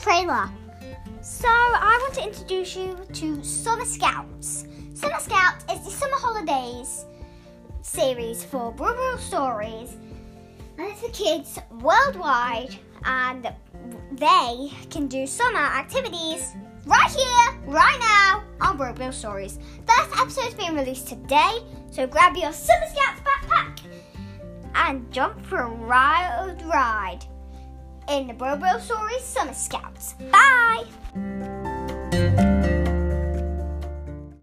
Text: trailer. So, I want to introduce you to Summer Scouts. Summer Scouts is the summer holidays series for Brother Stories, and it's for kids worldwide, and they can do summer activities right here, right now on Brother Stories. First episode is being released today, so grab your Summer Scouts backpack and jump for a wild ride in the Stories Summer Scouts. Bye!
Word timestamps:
trailer. 0.00 0.50
So, 1.20 1.48
I 1.48 1.98
want 2.02 2.14
to 2.14 2.22
introduce 2.22 2.76
you 2.76 2.98
to 3.12 3.42
Summer 3.42 3.84
Scouts. 3.84 4.66
Summer 4.94 5.18
Scouts 5.18 5.64
is 5.72 5.84
the 5.84 5.90
summer 5.90 6.16
holidays 6.16 7.04
series 7.82 8.44
for 8.44 8.72
Brother 8.72 9.18
Stories, 9.18 9.96
and 10.78 10.88
it's 10.88 11.00
for 11.00 11.10
kids 11.10 11.58
worldwide, 11.80 12.76
and 13.04 13.52
they 14.12 14.72
can 14.90 15.06
do 15.06 15.26
summer 15.26 15.58
activities 15.58 16.52
right 16.84 17.10
here, 17.10 17.60
right 17.66 17.98
now 18.00 18.44
on 18.60 18.76
Brother 18.76 19.12
Stories. 19.12 19.58
First 19.86 20.20
episode 20.20 20.48
is 20.48 20.54
being 20.54 20.74
released 20.74 21.08
today, 21.08 21.58
so 21.90 22.06
grab 22.06 22.36
your 22.36 22.52
Summer 22.52 22.86
Scouts 22.86 23.20
backpack 23.20 23.80
and 24.74 25.10
jump 25.12 25.44
for 25.46 25.62
a 25.62 25.74
wild 25.74 26.62
ride 26.62 26.95
in 28.08 28.28
the 28.28 28.34
Stories 28.80 29.24
Summer 29.24 29.54
Scouts. 29.54 30.14
Bye! 30.30 31.55